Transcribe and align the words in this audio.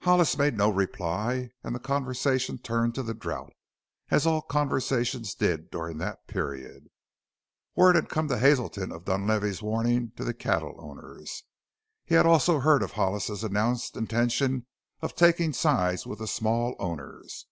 Hollis 0.00 0.38
made 0.38 0.56
no 0.56 0.70
reply 0.70 1.50
and 1.62 1.74
the 1.74 1.78
conversation 1.78 2.56
turned 2.56 2.94
to 2.94 3.02
the 3.02 3.12
drought 3.12 3.52
as 4.08 4.24
all 4.24 4.40
conversations 4.40 5.34
did 5.34 5.70
during 5.70 5.98
that 5.98 6.26
period. 6.26 6.88
Word 7.74 7.94
had 7.94 8.08
come 8.08 8.26
to 8.28 8.38
Hazelton 8.38 8.90
of 8.90 9.04
Dunlavey's 9.04 9.60
warning 9.60 10.12
to 10.16 10.24
the 10.24 10.32
cattle 10.32 10.76
owners. 10.78 11.42
He 12.06 12.14
had 12.14 12.24
heard 12.24 12.30
also 12.32 12.56
of 12.62 12.92
Hollis's 12.92 13.44
announced 13.44 13.98
intention 13.98 14.64
of 15.02 15.14
taking 15.14 15.52
sides 15.52 16.06
with 16.06 16.20
the 16.20 16.26
small 16.26 16.76
owners. 16.78 17.44